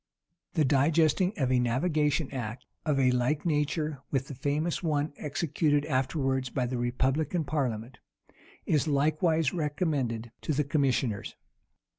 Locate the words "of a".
1.37-1.59, 2.87-3.11